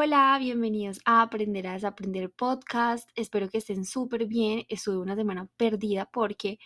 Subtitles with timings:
[0.00, 3.10] Hola, bienvenidos a Aprender a Desaprender Podcast.
[3.16, 4.64] Espero que estén súper bien.
[4.68, 6.60] Estuve una semana perdida porque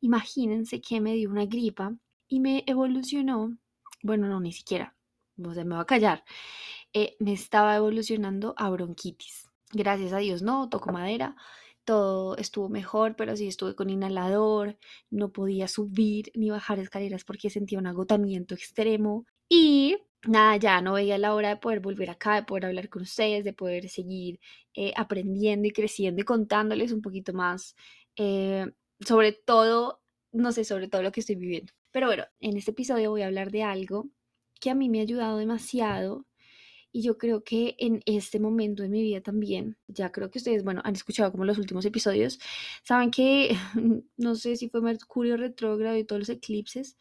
[0.00, 1.94] imagínense que me dio una gripa
[2.28, 3.54] y me evolucionó.
[4.02, 4.96] Bueno, no, ni siquiera.
[5.44, 6.24] O sea, me va a callar.
[6.94, 9.50] Eh, me estaba evolucionando a bronquitis.
[9.70, 11.36] Gracias a Dios, no, toco madera.
[11.84, 14.78] Todo estuvo mejor, pero sí estuve con inhalador.
[15.10, 19.26] No podía subir ni bajar escaleras porque sentía un agotamiento extremo.
[19.46, 23.02] Y nada, ya no veía la hora de poder volver acá, de poder hablar con
[23.02, 24.40] ustedes, de poder seguir
[24.74, 27.76] eh, aprendiendo y creciendo y contándoles un poquito más
[28.16, 28.66] eh,
[29.00, 30.00] sobre todo,
[30.32, 31.72] no sé, sobre todo lo que estoy viviendo.
[31.92, 34.10] Pero bueno, en este episodio voy a hablar de algo
[34.60, 36.26] que a mí me ha ayudado demasiado
[36.92, 40.64] y yo creo que en este momento de mi vida también, ya creo que ustedes,
[40.64, 42.40] bueno, han escuchado como los últimos episodios,
[42.84, 43.56] saben que
[44.16, 46.98] no sé si fue Mercurio retrógrado y todos los eclipses,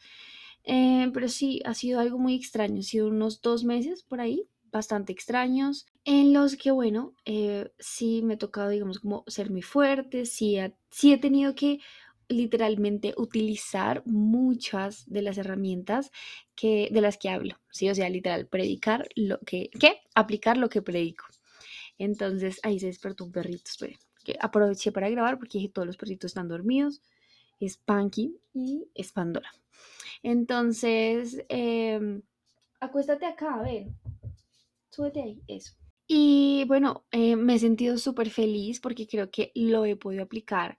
[0.67, 4.43] eh, pero sí, ha sido algo muy extraño, ha sido unos dos meses por ahí,
[4.69, 9.61] bastante extraños, en los que, bueno, eh, sí me ha tocado, digamos, como ser muy
[9.61, 10.57] fuerte, sí,
[10.91, 11.79] sí he tenido que
[12.27, 16.11] literalmente utilizar muchas de las herramientas
[16.53, 17.89] que, de las que hablo, ¿sí?
[17.89, 20.01] O sea, literal, predicar lo que, ¿qué?
[20.15, 21.23] Aplicar lo que predico.
[21.97, 23.71] Entonces, ahí se despertó un perrito,
[24.21, 27.01] que aproveché para grabar porque dije, todos los perritos están dormidos,
[27.61, 29.49] es Punky y es Pandora.
[30.27, 32.21] Entonces, em,
[32.81, 33.87] acuéstate acá, a ver,
[34.89, 35.71] súbete ahí, eso.
[36.05, 40.77] Y bueno, eh, me he sentido súper feliz porque creo que lo he podido aplicar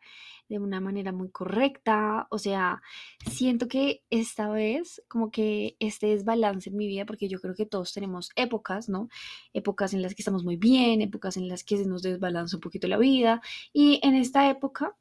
[0.50, 2.26] de una manera muy correcta.
[2.30, 2.82] O sea,
[3.30, 7.64] siento que esta vez como que este desbalance en mi vida, porque yo creo que
[7.64, 9.08] todos tenemos épocas, ¿no?
[9.54, 12.60] Épocas en las que estamos muy bien, épocas en las que se nos desbalanza un
[12.60, 13.40] poquito la vida.
[13.72, 14.94] Y en esta época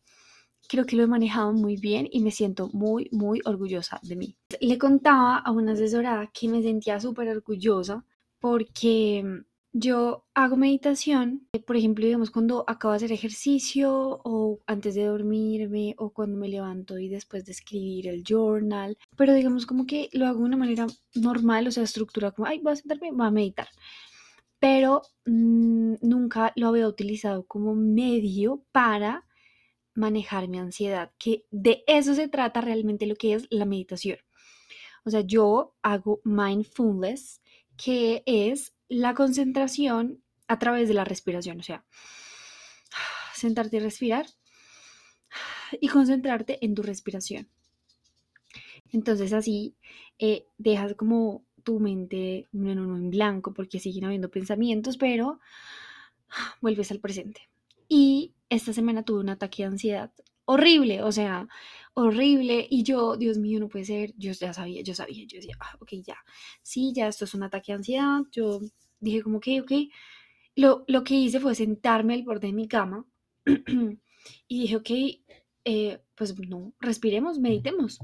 [0.67, 4.37] creo que lo he manejado muy bien y me siento muy, muy orgullosa de mí.
[4.59, 8.05] Le contaba a una asesorada que me sentía súper orgullosa
[8.39, 9.43] porque
[9.73, 13.91] yo hago meditación, eh, por ejemplo, digamos, cuando acabo de hacer ejercicio
[14.23, 19.33] o antes de dormirme o cuando me levanto y después de escribir el journal, pero
[19.33, 22.73] digamos como que lo hago de una manera normal, o sea, estructura como, ay, voy
[22.73, 23.67] a sentarme, voy a meditar.
[24.59, 29.26] Pero mm, nunca lo había utilizado como medio para
[29.97, 34.19] manejar mi ansiedad, que de eso se trata realmente lo que es la meditación.
[35.03, 37.41] O sea, yo hago mindfulness,
[37.75, 41.83] que es la concentración a través de la respiración, o sea,
[43.33, 44.27] sentarte y respirar
[45.81, 47.49] y concentrarte en tu respiración.
[48.91, 49.75] Entonces así
[50.19, 55.39] eh, dejas como tu mente no, en blanco porque siguen habiendo pensamientos, pero
[56.61, 57.49] vuelves al presente.
[57.89, 60.11] Y esta semana tuve un ataque de ansiedad
[60.47, 61.47] horrible, o sea,
[61.93, 62.67] horrible.
[62.69, 64.13] Y yo, Dios mío, no puede ser.
[64.17, 66.17] Yo ya sabía, yo sabía, yo decía, ah, ok, ya,
[66.63, 68.21] sí, ya esto es un ataque de ansiedad.
[68.31, 68.61] Yo
[68.99, 69.71] dije como, ok, ok.
[70.55, 73.05] Lo, lo que hice fue sentarme al borde de mi cama
[74.47, 74.89] y dije, ok,
[75.65, 77.99] eh, pues no, respiremos, meditemos.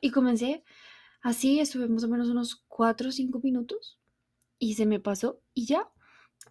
[0.00, 0.64] Y comencé
[1.22, 3.98] así, estuve más o menos unos 4 o 5 minutos
[4.58, 5.90] y se me pasó y ya.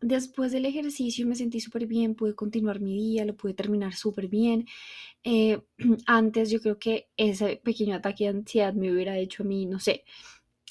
[0.02, 4.28] Después del ejercicio me sentí súper bien, pude continuar mi día, lo pude terminar súper
[4.28, 4.66] bien.
[5.24, 5.60] Eh,
[6.06, 9.80] antes yo creo que ese pequeño ataque de ansiedad me hubiera hecho a mí, no
[9.80, 10.04] sé,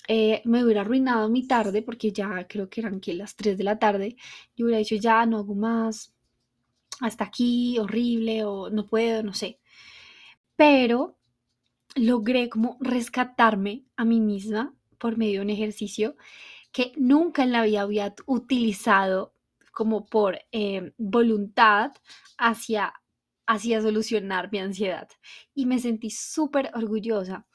[0.08, 3.64] eh, me hubiera arruinado mi tarde porque ya creo que eran que las 3 de
[3.64, 4.16] la tarde.
[4.56, 6.14] Yo hubiera dicho ya no hago más,
[7.00, 9.60] hasta aquí, horrible o no puedo, no sé.
[10.56, 11.16] Pero
[11.96, 16.16] logré como rescatarme a mí misma por medio de un ejercicio
[16.76, 19.32] que nunca en la vida había utilizado
[19.72, 21.92] como por eh, voluntad
[22.36, 22.92] hacia,
[23.46, 25.08] hacia solucionar mi ansiedad.
[25.54, 27.46] Y me sentí súper orgullosa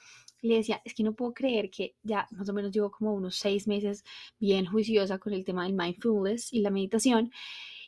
[0.42, 3.36] le decía, es que no puedo creer que ya más o menos llevo como unos
[3.36, 4.04] seis meses
[4.40, 7.32] bien juiciosa con el tema del mindfulness y la meditación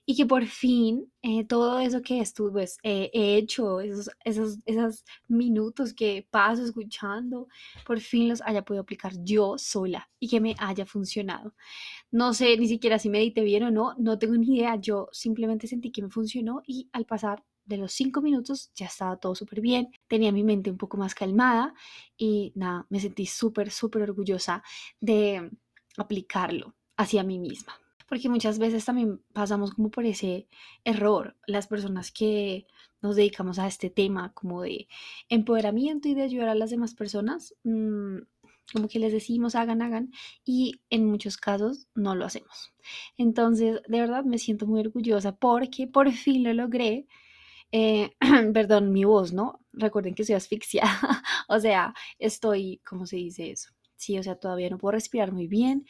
[0.05, 5.05] y que por fin eh, todo eso que estuve, pues, he hecho, esos, esos, esos
[5.27, 7.47] minutos que paso escuchando,
[7.85, 11.53] por fin los haya podido aplicar yo sola y que me haya funcionado.
[12.11, 15.67] No sé ni siquiera si medité bien o no, no tengo ni idea, yo simplemente
[15.67, 19.61] sentí que me funcionó y al pasar de los cinco minutos ya estaba todo súper
[19.61, 21.73] bien, tenía mi mente un poco más calmada
[22.17, 24.63] y nada, me sentí súper, súper orgullosa
[24.99, 25.49] de
[25.97, 27.82] aplicarlo hacia mí misma.
[28.13, 30.47] Porque muchas veces también pasamos como por ese
[30.83, 32.67] error, las personas que
[33.01, 34.87] nos dedicamos a este tema como de
[35.29, 38.17] empoderamiento y de ayudar a las demás personas, mm,
[38.71, 40.11] como que les decimos hagan, hagan,
[40.45, 42.71] y en muchos casos no lo hacemos.
[43.17, 47.07] Entonces, de verdad me siento muy orgullosa porque por fin lo logré
[47.71, 48.11] eh,
[48.53, 49.59] perdón, mi voz, ¿no?
[49.73, 53.71] Recuerden que soy asfixiada, o sea, estoy, ¿cómo se dice eso?
[53.95, 55.87] Sí, o sea, todavía no puedo respirar muy bien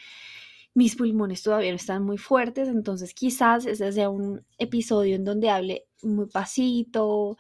[0.74, 5.50] mis pulmones todavía no están muy fuertes, entonces quizás ese sea un episodio en donde
[5.50, 7.38] hable muy pasito,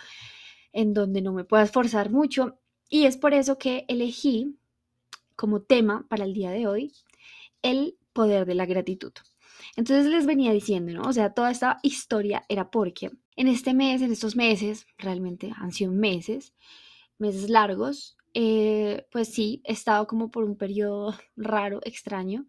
[0.72, 2.60] en donde no me pueda esforzar mucho.
[2.90, 4.56] Y es por eso que elegí
[5.36, 6.94] como tema para el día de hoy
[7.62, 9.14] el poder de la gratitud.
[9.76, 11.02] Entonces les venía diciendo, ¿no?
[11.10, 15.72] O sea, toda esta historia era porque en este mes, en estos meses, realmente han
[15.72, 16.54] sido meses,
[17.18, 22.46] meses largos, eh, pues sí, he estado como por un periodo raro, extraño,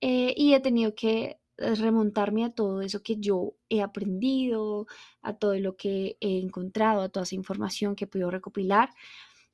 [0.00, 4.86] eh, y he tenido que eh, remontarme a todo eso que yo he aprendido,
[5.22, 8.90] a todo lo que he encontrado, a toda esa información que he podido recopilar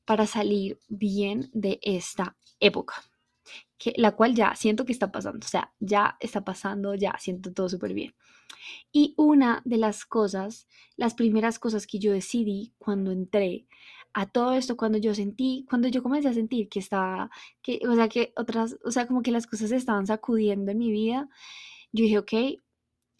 [0.05, 2.95] para salir bien de esta época,
[3.79, 7.53] que, la cual ya siento que está pasando, o sea, ya está pasando, ya siento
[7.53, 8.15] todo súper bien.
[8.93, 10.67] Y una de las cosas,
[10.97, 13.67] las primeras cosas que yo decidí cuando entré
[14.15, 17.31] a todo esto, cuando yo sentí, cuando yo comencé a sentir que estaba,
[17.63, 20.79] que, o sea, que otras, o sea, como que las cosas se estaban sacudiendo en
[20.79, 21.29] mi vida,
[21.93, 22.33] yo dije, ok,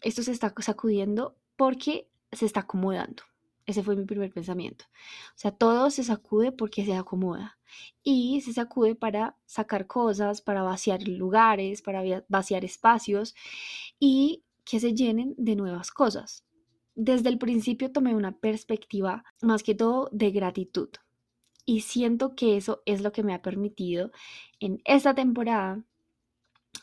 [0.01, 3.23] esto se está sacudiendo porque se está acomodando.
[3.65, 4.85] Ese fue mi primer pensamiento.
[5.29, 7.57] O sea, todo se sacude porque se acomoda.
[8.03, 13.33] Y se sacude para sacar cosas, para vaciar lugares, para vaciar espacios
[13.99, 16.43] y que se llenen de nuevas cosas.
[16.95, 20.89] Desde el principio tomé una perspectiva más que todo de gratitud.
[21.65, 24.11] Y siento que eso es lo que me ha permitido
[24.59, 25.83] en esta temporada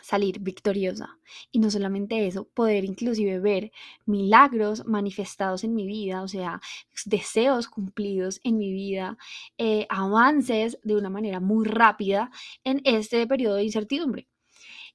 [0.03, 1.19] salir victoriosa.
[1.53, 3.73] Y no solamente eso, poder inclusive ver
[4.07, 6.61] milagros manifestados en mi vida, o sea,
[7.05, 9.19] deseos cumplidos en mi vida,
[9.59, 12.31] eh, avances de una manera muy rápida
[12.65, 14.30] en este periodo de incertidumbre.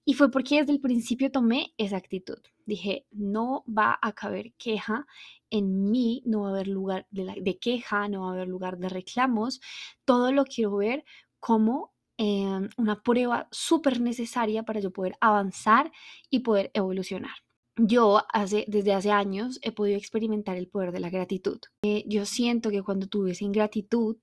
[0.05, 2.37] Y fue porque desde el principio tomé esa actitud.
[2.65, 5.07] Dije, no va a caber queja
[5.49, 8.89] en mí, no va a haber lugar de, queja, no va a haber lugar de
[8.89, 9.61] reclamos.
[10.05, 11.03] Todo lo quiero ver
[11.39, 15.91] como Em, una prueba súper necesaria para yo poder avanzar
[16.29, 17.35] y poder evolucionar.
[17.75, 21.59] Yo hace, desde hace años he podido experimentar el poder de la gratitud.
[21.83, 24.15] Eh, yo siento que cuando tú vives en gratitud,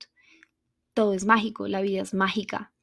[0.95, 2.73] todo es mágico, la vida es mágica.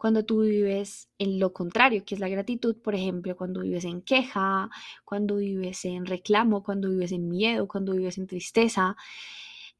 [0.00, 4.00] Cuando tú vives en lo contrario, que es la gratitud, por ejemplo, cuando vives en
[4.00, 4.70] queja,
[5.04, 8.96] cuando vives en reclamo, cuando vives en miedo, cuando vives en tristeza,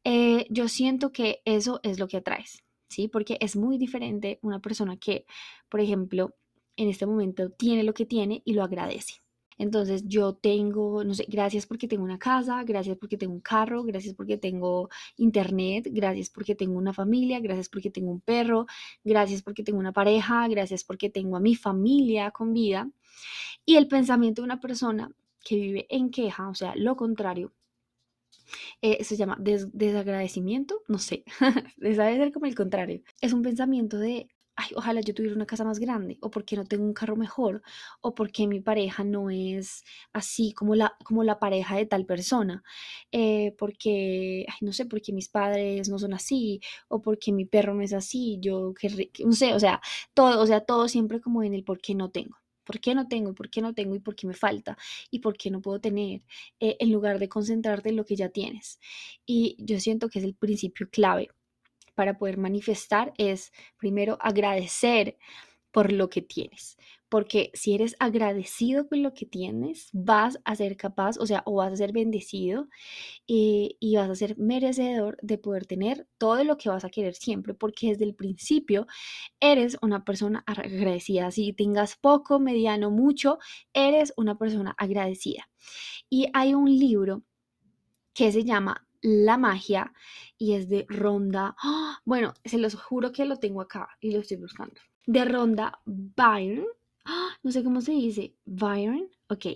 [0.04, 2.62] eh, yo siento que eso es lo que atraes.
[2.90, 3.08] ¿sí?
[3.08, 5.24] Porque es muy diferente una persona que,
[5.70, 6.34] por ejemplo,
[6.76, 9.22] en este momento tiene lo que tiene y lo agradece.
[9.60, 13.82] Entonces yo tengo, no sé, gracias porque tengo una casa, gracias porque tengo un carro,
[13.84, 18.64] gracias porque tengo internet, gracias porque tengo una familia, gracias porque tengo un perro,
[19.04, 22.90] gracias porque tengo una pareja, gracias porque tengo a mi familia con vida.
[23.66, 25.12] Y el pensamiento de una persona
[25.44, 27.52] que vive en queja, o sea, lo contrario,
[28.80, 31.24] eh, se llama desagradecimiento, no sé,
[31.76, 33.02] debe ser como el contrario.
[33.20, 34.30] Es un pensamiento de,
[34.60, 37.62] ay, ojalá yo tuviera una casa más grande, o porque no tengo un carro mejor,
[38.00, 42.62] o porque mi pareja no es así como la, como la pareja de tal persona,
[43.12, 47.82] eh, porque, no sé, porque mis padres no son así, o porque mi perro no
[47.82, 48.88] es así, yo, que,
[49.24, 49.80] no sé, o sea,
[50.14, 52.36] todo, o sea, todo siempre como en el por qué no tengo.
[52.64, 53.30] ¿Por qué no tengo?
[53.30, 53.96] ¿Y por qué no tengo?
[53.96, 54.76] ¿Y por qué me falta?
[55.10, 56.22] ¿Y por qué no puedo tener?
[56.60, 58.78] Eh, en lugar de concentrarte en lo que ya tienes.
[59.26, 61.30] Y yo siento que es el principio clave
[61.94, 65.16] para poder manifestar es primero agradecer
[65.70, 66.76] por lo que tienes,
[67.08, 71.54] porque si eres agradecido con lo que tienes, vas a ser capaz, o sea, o
[71.54, 72.68] vas a ser bendecido
[73.26, 77.14] y, y, vas a ser merecedor de poder tener todo lo que vas a querer
[77.14, 78.86] siempre, porque desde el principio
[79.38, 81.30] eres una persona agradecida.
[81.30, 83.38] Si tengas poco, mediano, mucho,
[83.72, 85.48] eres una persona agradecida.
[86.08, 87.22] Y hay un libro
[88.12, 89.92] que se llama La magia
[90.38, 91.56] y es de Ronda.
[91.62, 92.00] ¡Ah!
[92.04, 94.80] Bueno, se los juro que lo tengo acá y lo estoy buscando.
[95.06, 96.66] De Ronda Byron
[97.04, 97.30] ¡Ah!
[97.42, 99.46] no sé cómo se dice, Byron, ok.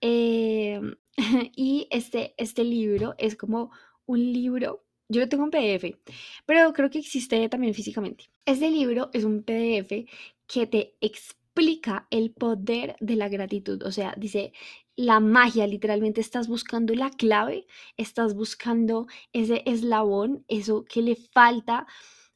[0.00, 0.96] Em,
[1.56, 3.70] y este, este libro es como
[4.06, 5.98] un libro, yo lo tengo en PDF,
[6.46, 8.24] pero creo que existe también físicamente.
[8.44, 10.06] Este libro es un PDF
[10.46, 14.52] que te explica el poder de la gratitud, o sea, dice
[14.96, 21.86] la magia, literalmente estás buscando la clave, estás buscando ese eslabón, eso que le falta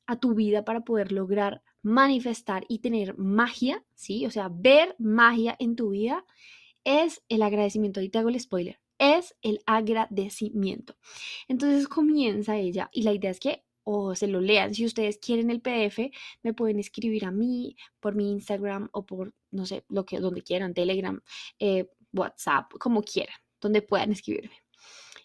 [0.06, 4.26] a tu vida para poder lograr manifestar y tener magia, ¿sí?
[4.26, 6.24] O sea, ver magia en tu vida
[6.84, 8.00] es el agradecimiento.
[8.00, 10.96] Y te hago el spoiler, es el agradecimiento.
[11.46, 14.74] Entonces comienza ella y la idea es que o se lo lean.
[14.74, 16.10] Si ustedes quieren el PDF,
[16.42, 20.42] me pueden escribir a mí por mi Instagram o por, no sé, lo que, donde
[20.42, 21.22] quieran, Telegram,
[21.58, 24.62] eh, WhatsApp, como quieran, donde puedan escribirme.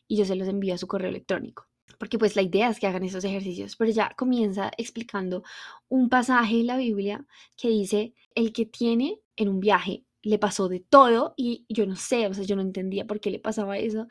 [0.07, 2.87] Y yo se los envío a su correo electrónico porque pues la idea es que
[2.87, 5.43] hagan esos ejercicios, pero ya comienza explicando
[5.87, 7.25] un pasaje en la Biblia
[7.55, 11.95] que dice, el que tiene en un viaje le pasó de todo y yo no
[11.95, 14.07] sé, o sea, yo no entendía por qué le pasaba eso,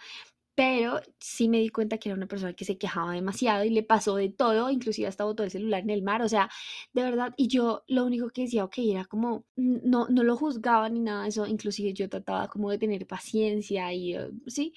[0.63, 3.83] pero sí me di cuenta que era una persona que se quejaba demasiado y le
[3.83, 6.49] pasó de todo, inclusive hasta botó el celular en el mar, o sea,
[6.93, 10.89] de verdad, y yo lo único que decía, ok, era como, no, no lo juzgaba
[10.89, 14.73] ni nada de eso, inclusive yo trataba como de tener paciencia y, eh, sí,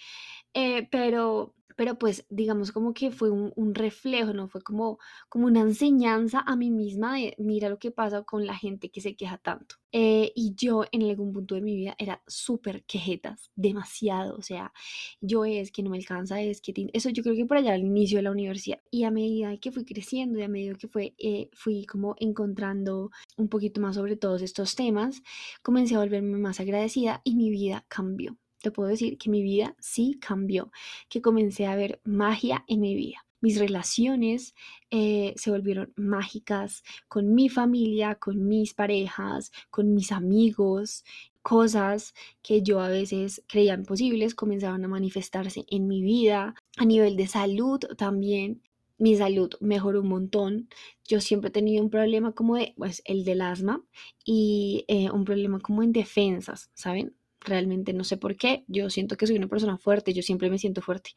[0.55, 4.47] eh, pero pero pues digamos como que fue un, reflejo, ¿no?
[4.47, 8.55] Fue como, como una enseñanza a mí misma de mira lo que pasa con la
[8.55, 9.75] gente que se queja tanto.
[9.91, 14.73] Eh, y yo en algún punto de mi vida era súper quejetas, demasiado, o sea,
[15.21, 17.81] yo es que no me alcanza, es que eso yo creo que por allá al
[17.81, 18.79] inicio de la universidad.
[18.91, 23.11] Y a medida que fui creciendo y a medida que fue, eh, fui como encontrando
[23.37, 25.21] un poquito más sobre todos estos temas,
[25.61, 29.75] comencé a volverme más agradecida y mi vida cambió te puedo decir que mi vida
[29.79, 30.71] sí cambió,
[31.07, 33.23] que comencé a ver magia en mi vida.
[33.39, 34.55] Mis relaciones
[34.89, 41.03] eh, se volvieron mágicas con mi familia, con mis parejas, con mis amigos.
[41.43, 46.55] Cosas que yo a veces creía imposibles comenzaban a manifestarse en mi vida.
[46.77, 48.63] A nivel de salud también
[48.97, 50.69] mi salud mejoró un montón.
[51.03, 53.83] Yo siempre he tenido un problema como de, pues, el del asma
[54.25, 57.15] y eh, un problema como en defensas, ¿saben?
[57.45, 60.57] Realmente no sé por qué, yo siento que soy una persona fuerte, yo siempre me
[60.57, 61.11] siento fuerte,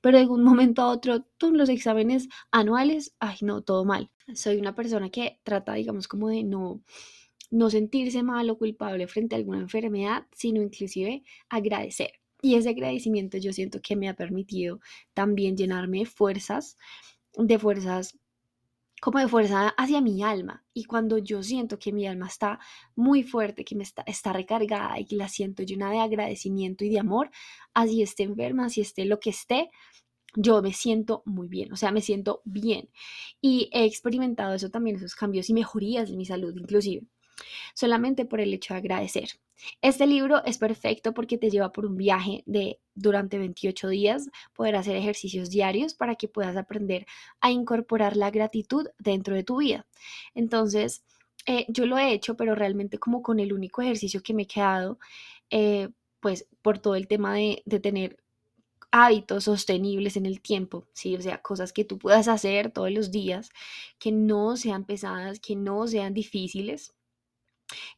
[0.00, 4.10] pero de un momento a otro, tú los exámenes anuales, ay no, todo mal.
[4.34, 6.82] Soy una persona que trata, digamos, como de no,
[7.50, 12.12] no sentirse mal o culpable frente a alguna enfermedad, sino inclusive agradecer.
[12.42, 14.80] Y ese agradecimiento yo siento que me ha permitido
[15.14, 16.76] también llenarme de fuerzas,
[17.36, 18.18] de fuerzas
[19.04, 20.64] como de fuerza hacia mi alma.
[20.72, 22.58] Y cuando yo siento que mi alma está
[22.96, 26.88] muy fuerte, que me está, está recargada y que la siento llena de agradecimiento y
[26.88, 27.30] de amor,
[27.74, 29.70] así esté enferma, así esté lo que esté,
[30.34, 32.88] yo me siento muy bien, o sea, me siento bien.
[33.42, 37.06] Y he experimentado eso también, esos cambios y mejorías de mi salud inclusive
[37.74, 39.30] solamente por el hecho de agradecer.
[39.80, 44.76] Este libro es perfecto porque te lleva por un viaje de durante 28 días, poder
[44.76, 47.06] hacer ejercicios diarios para que puedas aprender
[47.40, 49.86] a incorporar la gratitud dentro de tu vida.
[50.34, 51.04] Entonces,
[51.46, 54.46] eh, yo lo he hecho, pero realmente como con el único ejercicio que me he
[54.46, 54.98] quedado,
[55.50, 55.88] eh,
[56.20, 58.18] pues por todo el tema de, de tener
[58.90, 61.16] hábitos sostenibles en el tiempo, ¿sí?
[61.16, 63.50] O sea, cosas que tú puedas hacer todos los días,
[63.98, 66.94] que no sean pesadas, que no sean difíciles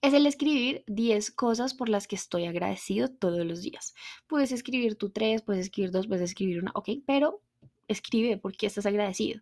[0.02, 3.94] es el escribir 10 cosas por las que estoy agradecido todos los días.
[4.26, 7.40] Puedes escribir tú tres, puedes escribir dos, puedes escribir una, ok, pero
[7.88, 9.40] escribe por qué estás agradecido.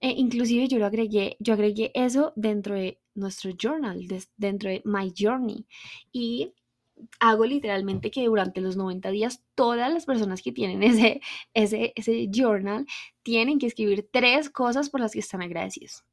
[0.00, 5.12] Eh, inclusive yo lo agregué, yo agregué eso dentro de nuestro journal, dentro de My
[5.16, 5.66] Journey.
[6.12, 6.52] Y
[7.20, 11.20] hago literalmente que durante los 90 días todas las personas que tienen ese,
[11.54, 12.86] ese, ese journal
[13.22, 16.04] tienen que escribir tres cosas por las que están agradecidos.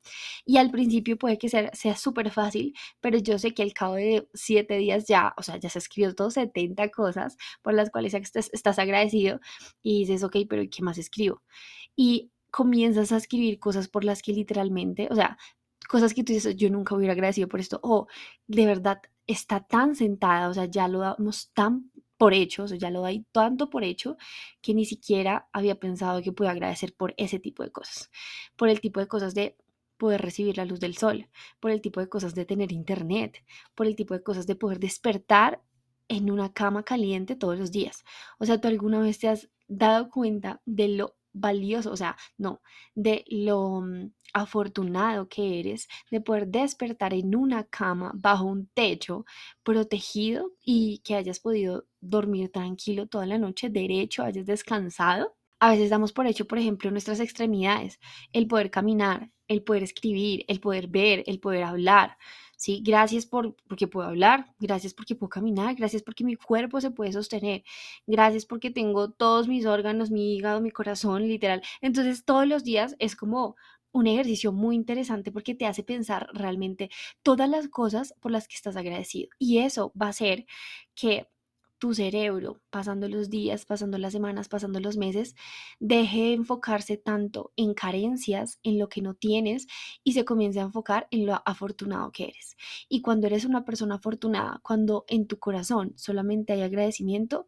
[0.46, 4.28] Y al principio puede que sea súper fácil, pero yo sé que al cabo de
[4.34, 8.50] siete días ya, o sea, ya se escribió todo 70 cosas por las cuales estás,
[8.52, 9.40] estás agradecido
[9.84, 11.44] y dices, ok, pero ¿qué más escribo?
[11.96, 15.38] Y comienzas a escribir cosas por las que literalmente, o sea,
[15.88, 18.08] cosas que tú dices, yo nunca hubiera agradecido por esto, o
[18.48, 22.78] de verdad está tan sentada, o sea, ya lo damos tan por hecho, o sea,
[22.78, 24.18] ya lo doy tanto por hecho
[24.62, 28.12] que ni siquiera había pensado que podía agradecer por ese tipo de cosas,
[28.56, 29.58] por el tipo de cosas de
[29.98, 33.44] poder recibir la luz del sol, por el tipo de cosas de tener internet,
[33.76, 35.62] por el tipo de cosas de poder despertar
[36.08, 38.04] en una cama caliente todos los días.
[38.40, 42.62] O sea, ¿tú alguna vez te has dado cuenta de lo valioso, o sea, no,
[42.96, 49.26] de lo mm, afortunado que eres de poder despertar en una cama bajo un techo
[49.64, 55.36] protegido y que hayas podido dormir tranquilo toda la noche, derecho, hayas descansado.
[55.60, 58.00] A veces damos por hecho, por ejemplo, nuestras extremidades,
[58.34, 62.18] el poder caminar, el poder escribir, el poder ver, el poder hablar.
[62.64, 62.82] ¿Sí?
[62.86, 67.12] Gracias por, porque puedo hablar, gracias porque puedo caminar, gracias porque mi cuerpo se puede
[67.12, 67.64] sostener,
[68.08, 71.62] gracias porque tengo todos mis órganos, mi hígado, mi corazón, literal.
[71.82, 73.56] Entonces todos los días es como
[73.92, 76.90] un ejercicio muy interesante porque te hace pensar realmente
[77.22, 79.30] todas las cosas por las que estás agradecido.
[79.40, 80.46] Y eso va a hacer
[80.96, 81.28] que
[81.84, 85.36] tu cerebro, pasando los días, pasando las semanas, pasando los meses,
[85.82, 89.68] deje de enfocarse tanto en carencias, en lo que no tienes
[90.02, 92.56] y se comience a enfocar en lo afortunado que eres.
[92.88, 97.48] Y cuando eres una persona afortunada, cuando en tu corazón solamente hay agradecimiento,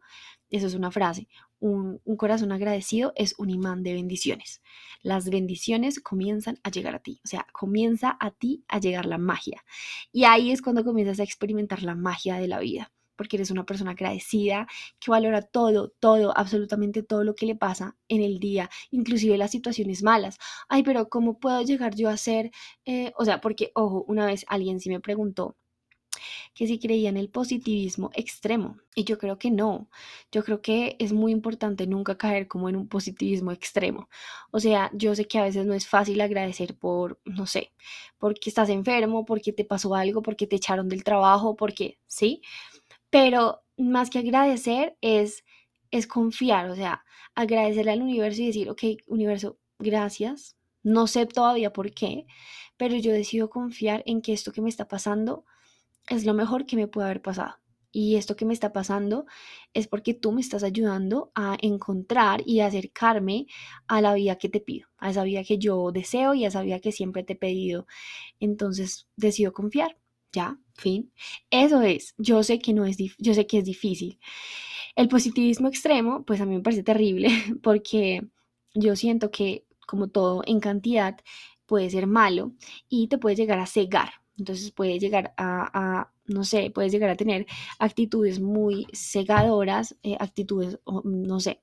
[0.50, 1.28] eso es una frase,
[1.58, 4.60] un, un, corazón agradecido es un imán de bendiciones.
[5.00, 9.16] Las bendiciones comienzan a llegar a ti, o sea, comienza a ti a llegar la
[9.16, 9.64] magia.
[10.12, 13.64] Y ahí es cuando comienzas a experimentar la magia de la vida porque eres una
[13.66, 14.66] persona agradecida,
[14.98, 19.50] que valora todo, todo, absolutamente todo lo que le pasa en el día, inclusive las
[19.50, 20.38] situaciones malas.
[20.68, 22.50] Ay, pero ¿cómo puedo llegar yo a ser,
[22.84, 25.56] eh, o sea, porque, ojo, una vez alguien sí me preguntó,
[26.54, 28.78] que si creía en el positivismo extremo.
[28.94, 29.88] Y yo creo que no.
[30.32, 34.08] Yo creo que es muy importante nunca caer como en un positivismo extremo.
[34.50, 37.72] O sea, yo sé que a veces no es fácil agradecer por, no sé,
[38.18, 42.42] porque estás enfermo, porque te pasó algo, porque te echaron del trabajo, porque, ¿sí?
[43.10, 45.44] Pero más que agradecer es,
[45.90, 50.56] es confiar, o sea, agradecerle al universo y decir, ok, universo, gracias.
[50.82, 52.26] No sé todavía por qué,
[52.76, 55.44] pero yo decido confiar en que esto que me está pasando
[56.08, 57.56] es lo mejor que me puede haber pasado.
[57.92, 59.26] Y esto que me está pasando
[59.72, 63.46] es porque tú me estás ayudando a encontrar y acercarme
[63.86, 66.62] a la vida que te pido, a esa vida que yo deseo y a esa
[66.62, 67.86] vida que siempre te he pedido.
[68.38, 69.96] Entonces decido confiar.
[70.32, 71.12] Ya, fin.
[71.50, 72.14] Eso es.
[72.18, 74.18] Yo sé que no es yo sé que es difícil.
[74.96, 77.28] El positivismo extremo, pues a mí me parece terrible
[77.62, 78.26] porque
[78.74, 81.18] yo siento que como todo en cantidad
[81.66, 82.52] puede ser malo
[82.88, 84.10] y te puede llegar a cegar.
[84.38, 87.46] Entonces puede llegar a, no sé, puedes llegar a tener
[87.78, 91.62] actitudes muy cegadoras, eh, actitudes, no sé,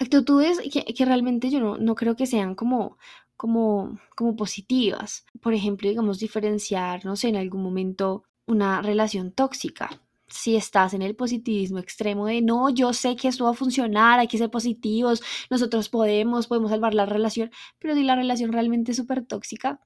[0.00, 2.98] actitudes que, realmente yo no, no, creo que sean como,
[3.38, 5.24] como, como positivas.
[5.40, 11.02] Por ejemplo, digamos, diferenciar, no sé, en algún momento una relación tóxica si estás en
[11.02, 14.50] el positivismo extremo de no, yo sé que esto va a funcionar, hay que ser
[14.50, 19.80] positivos, nosotros podemos, podemos salvar la relación, pero si la relación realmente es súper tóxica,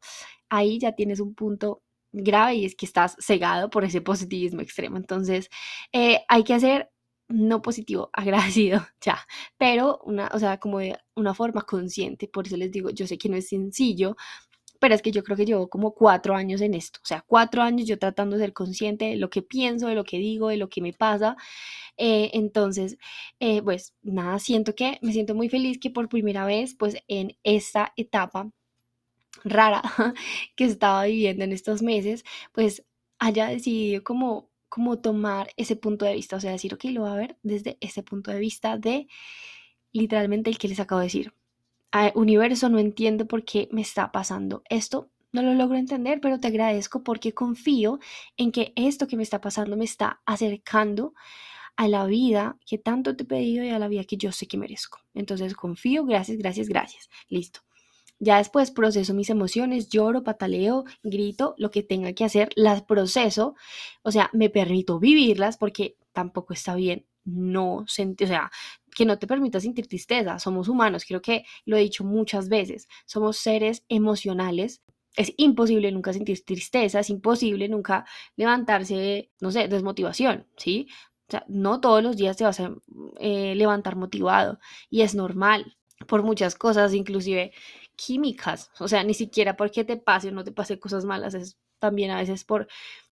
[0.49, 1.83] ahí ya tienes un punto
[2.13, 4.97] grave y es que estás cegado por ese positivismo extremo.
[4.97, 5.49] Entonces,
[5.93, 6.91] eh, hay que hacer
[7.33, 9.19] no positivo, agradecido, ya,
[9.59, 13.19] pero una, o sea, como de una forma consciente, por eso les digo, yo sé
[13.19, 14.17] que no es sencillo,
[14.81, 17.63] pero es que yo creo que llevo como cuatro años en esto, o sea, cuatro
[17.63, 20.57] años yo tratando de ser consciente de lo que pienso, de lo que digo, de
[20.57, 21.37] lo que me pasa.
[21.97, 22.99] Eh, entonces,
[23.41, 27.37] eh, pues nada, siento que me siento muy feliz que por primera vez, pues en
[27.45, 28.51] esta etapa
[29.45, 29.83] rara
[30.57, 32.85] que estaba viviendo en estos meses, pues
[33.19, 37.11] haya decidido como, como tomar ese punto de vista, o sea, decir, ok, lo voy
[37.11, 39.07] a ver desde ese punto de vista de
[39.93, 41.35] literalmente el que les acabo de decir
[42.15, 45.11] universo, no entiendo por qué me está pasando esto.
[45.31, 47.99] No lo logro entender, pero te agradezco porque confío
[48.39, 51.13] en que esto que me está pasando me está acercando
[51.77, 54.47] a la vida que tanto te he pedido y a la vida que yo sé
[54.47, 55.01] que merezco.
[55.13, 57.11] Entonces confío, gracias, gracias, gracias.
[57.29, 57.61] Listo.
[58.25, 63.57] Ya después proceso mis emociones, lloro, pataleo, grito, lo que tenga que hacer, las proceso,
[64.03, 68.53] o sea, me permito vivirlas porque tampoco está bien no sentir, o sea,
[68.95, 70.39] que no te permita sentir tristeza.
[70.39, 74.83] Somos humanos, creo que lo he dicho muchas veces, somos seres emocionales.
[75.17, 78.07] Es imposible nunca sentir tristeza, es imposible nunca
[78.37, 80.87] levantarse, no sé, desmotivación, ¿sí?
[81.27, 82.73] O sea, no todos los días te vas a
[83.19, 87.53] eh, levantar motivado y es normal por muchas cosas, inclusive
[87.97, 91.59] químicas, o sea, ni siquiera porque te pase o no te pase cosas malas, es
[91.79, 92.69] también a veces por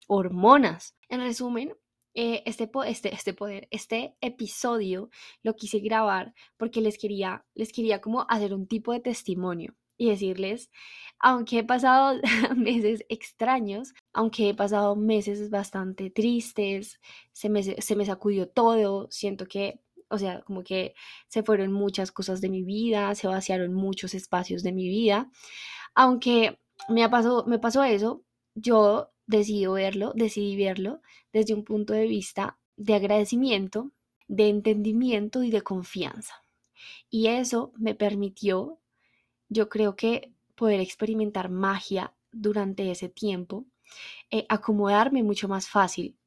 [0.08, 0.96] hormonas.
[1.10, 1.76] En resumen,
[2.14, 5.10] eh, este, este, este poder, este episodio
[5.44, 10.10] lo quise grabar porque les quería, les quería como hacer un tipo de testimonio y
[10.10, 10.72] decirles,
[11.20, 12.20] aunque he pasado
[12.56, 17.00] meses extraños, aunque he pasado meses bastante tristes,
[17.34, 20.96] se me, se me sacudió todo, siento que, o sea, como que
[21.28, 25.30] se fueron muchas cosas de mi vida, se vaciaron muchos espacios de mi vida,
[25.96, 28.24] aunque me, pasado, me pasó eso,
[28.56, 31.02] yo decidí verlo, decidí verlo
[31.34, 33.92] desde un punto de vista de agradecimiento,
[34.28, 36.44] de entendimiento y de confianza.
[37.10, 38.80] Y eso me permitió,
[39.50, 43.66] yo creo que poder experimentar magia durante ese tiempo,
[44.30, 46.18] eh, acomodarme mucho más fácil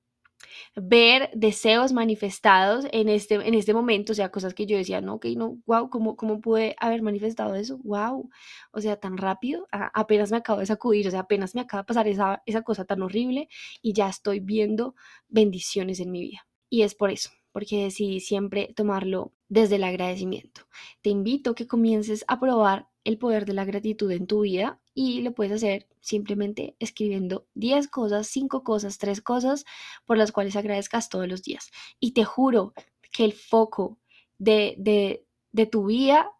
[0.76, 5.14] ver deseos manifestados en este, en este momento, o sea, cosas que yo decía, no,
[5.14, 7.78] ok, no, wow, ¿cómo, cómo pude haber manifestado eso?
[7.84, 8.30] Wow,
[8.72, 11.86] o sea, tan rápido, apenas me acabo de sacudir, o sea, apenas me acaba de
[11.86, 13.48] pasar esa, esa cosa tan horrible
[13.82, 14.94] y ya estoy viendo
[15.28, 16.46] bendiciones en mi vida.
[16.68, 20.62] Y es por eso, porque decidí siempre tomarlo desde el agradecimiento.
[21.02, 24.80] Te invito a que comiences a probar el poder de la gratitud en tu vida
[24.94, 29.64] y lo puedes hacer simplemente escribiendo 10 cosas, 5 cosas, 3 cosas
[30.04, 31.70] por las cuales agradezcas todos los días.
[31.98, 32.74] Y te juro
[33.12, 33.98] que el foco
[34.38, 36.30] de, de, de tu vida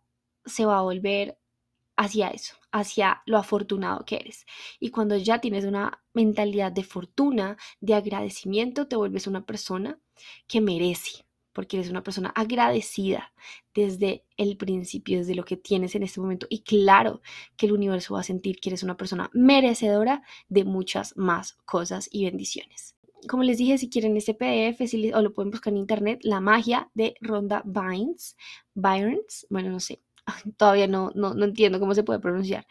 [0.44, 1.38] se va a volver
[1.96, 4.46] hacia eso, hacia lo afortunado que eres.
[4.78, 10.00] Y cuando ya tienes una mentalidad de fortuna, de agradecimiento, te vuelves una persona
[10.48, 11.26] que merece,
[11.60, 13.34] porque eres una persona agradecida
[13.74, 16.46] desde el principio, desde lo que tienes en este momento.
[16.48, 17.20] Y claro
[17.58, 22.08] que el universo va a sentir que eres una persona merecedora de muchas más cosas
[22.10, 22.96] y bendiciones.
[23.28, 24.80] Como les dije, si quieren este PDF
[25.14, 28.38] o lo pueden buscar en internet, La magia de Ronda Bynes,
[28.72, 30.00] Byrnes, bueno, no sé,
[30.56, 32.66] todavía no, no, entiendo cómo se puede pronunciar.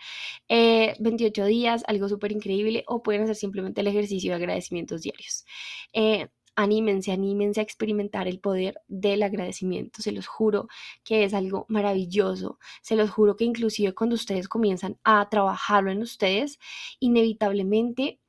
[0.49, 5.45] 28 eh, días, algo súper increíble, o pueden hacer simplemente el ejercicio de agradecimientos diarios.
[5.93, 10.01] Eh, anímense, anímense a experimentar el poder del agradecimiento.
[10.01, 10.67] Se los juro
[11.05, 12.59] que es algo maravilloso.
[12.81, 16.59] Se los juro que inclusive cuando ustedes comienzan a trabajarlo en ustedes,
[16.99, 18.19] inevitablemente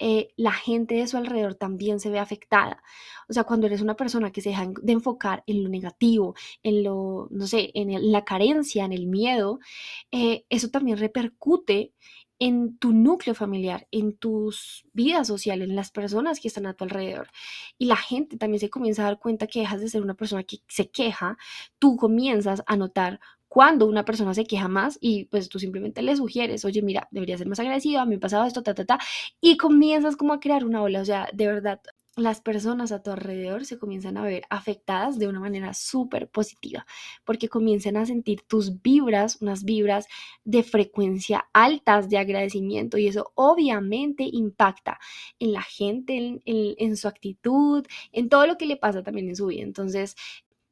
[0.00, 2.82] eh, la gente de su alrededor también se ve afectada.
[3.28, 6.82] O sea, cuando eres una persona que se deja de enfocar en lo negativo, en
[6.84, 9.60] lo, no sé, en la carencia, en el miedo,
[10.12, 11.94] eh, eso también repercute
[12.38, 16.84] en tu núcleo familiar, en tus vidas sociales, en las personas que están a tu
[16.84, 17.28] alrededor.
[17.78, 20.44] Y la gente también se comienza a dar cuenta que dejas de ser una persona
[20.44, 21.36] que se queja,
[21.78, 26.16] tú comienzas a notar cuando una persona se queja más y pues tú simplemente le
[26.16, 28.84] sugieres, oye, mira, debería ser más agradecido, a mí me ha pasado esto, ta, ta,
[28.84, 28.98] ta,
[29.40, 31.80] y comienzas como a crear una ola, o sea, de verdad,
[32.18, 36.86] las personas a tu alrededor se comienzan a ver afectadas de una manera súper positiva,
[37.24, 40.06] porque comienzan a sentir tus vibras, unas vibras
[40.44, 44.98] de frecuencia altas de agradecimiento y eso obviamente impacta
[45.38, 49.36] en la gente, en, en su actitud, en todo lo que le pasa también en
[49.36, 49.62] su vida.
[49.62, 50.16] Entonces,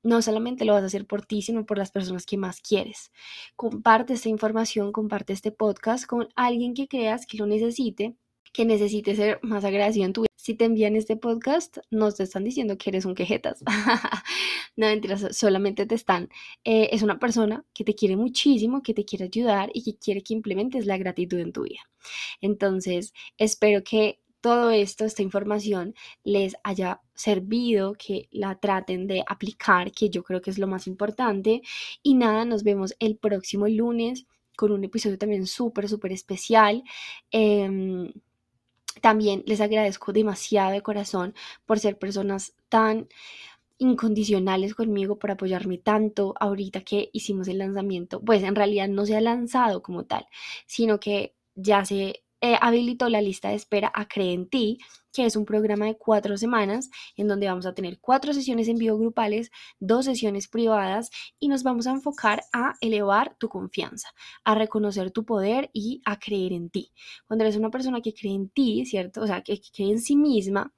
[0.07, 3.11] no solamente lo vas a hacer por ti, sino por las personas que más quieres.
[3.57, 8.17] Comparte esta información, comparte este podcast con alguien que creas que lo necesite,
[8.57, 10.33] que necesite ser más agradecido en tu vida.
[10.35, 13.63] Si te envían este podcast, no te están diciendo que eres un quejetas.
[14.77, 16.31] no mentiras, solamente te están.
[16.65, 20.23] Eh, es una persona que te quiere muchísimo, que te quiere ayudar y que quiere
[20.23, 21.81] que implementes la gratitud en tu vida.
[22.41, 29.93] Entonces, espero que todo esto, esta información les haya servido, que la traten de aplicar,
[29.93, 31.61] que yo creo que es lo más importante.
[32.03, 34.25] Y nada, nos vemos el próximo lunes
[34.57, 36.83] con un episodio también súper, súper especial.
[37.31, 38.11] Em,
[39.01, 43.09] también les agradezco demasiado de corazón por ser personas tan
[43.79, 48.21] incondicionales conmigo, por apoyarme tanto ahorita que hicimos el lanzamiento.
[48.21, 50.27] Pues en realidad no se ha lanzado como tal,
[50.67, 54.79] sino que ya se eh, habilitó la lista de espera a Cree en Ti,
[55.17, 58.77] que es un programa de cuatro semanas en donde vamos a tener cuatro sesiones en
[58.77, 59.51] vivo grupales,
[59.81, 64.11] dos sesiones privadas y nos vamos a enfocar a elevar tu confianza,
[64.45, 66.93] a reconocer tu poder y a creer en ti.
[67.27, 69.23] Cuando eres una persona que cree en ti, ¿cierto?
[69.23, 70.75] O sea, que, cree en sí misma,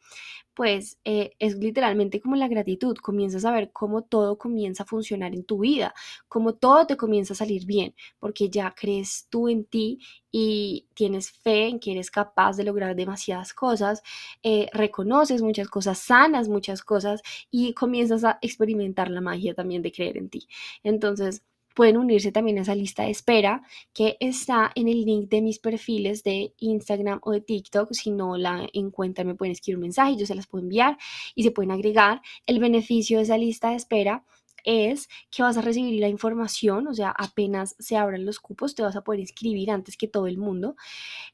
[0.55, 5.33] pues eh, es literalmente como la gratitud, comienzas a ver cómo todo comienza a funcionar
[5.33, 5.94] en tu vida,
[6.27, 10.01] cómo todo te comienza a salir bien, porque ya crees tú en ti
[10.33, 14.03] y tienes fe en que eres capaz de lograr demasiadas cosas,
[14.43, 19.93] eh, reconoces muchas cosas, sanas muchas cosas y comienzas a experimentar la magia también de
[19.93, 20.49] creer en ti.
[20.83, 21.43] Entonces,
[21.79, 23.62] pueden unirse también a esa lista de espera
[23.95, 27.93] que está en el link de mis perfiles de Instagram o de TikTok.
[27.93, 30.99] Si no la encuentran, me pueden escribir un mensaje, yo se las puedo enviar
[31.37, 32.21] y se pueden agregar.
[32.47, 34.25] El beneficio de esa lista de espera
[34.64, 38.83] es que vas a recibir la información, o sea, apenas se abran los cupos, te
[38.83, 40.75] vas a poder inscribir antes que todo el mundo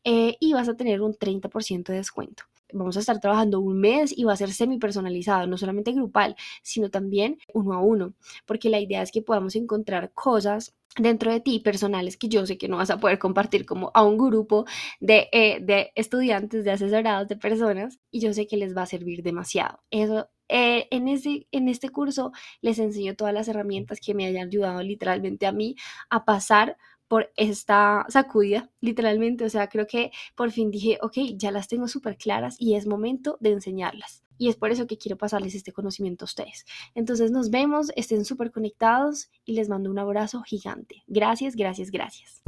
[0.05, 4.17] eh, y vas a tener un 30% de descuento vamos a estar trabajando un mes
[4.17, 8.15] y va a ser semi personalizado, no solamente grupal, sino también uno a uno,
[8.47, 12.57] porque la idea es que podamos encontrar cosas dentro de ti personales que yo sé
[12.57, 14.65] que no vas a poder compartir como a un grupo
[15.01, 18.87] de, eh, de estudiantes, de asesorados, de personas, y yo sé que les va a
[18.87, 19.81] servir demasiado.
[19.91, 24.49] Eso eh, en, ese, en este curso les enseño todas las herramientas que me hayan
[24.49, 25.75] ayudado literalmente a mí
[26.11, 26.77] a pasar
[27.09, 29.45] por esta sacudida, literalmente.
[29.45, 32.87] O sea, creo que por fin dije, ok, ya las tengo súper claras y es
[32.87, 34.23] momento de enseñarlas.
[34.37, 36.64] Y es por eso que quiero pasarles este conocimiento a ustedes.
[36.95, 41.05] Entonces nos vemos, estén súper conectados y les mando un abrazo gigante.
[41.07, 42.43] Gracias, gracias, gracias.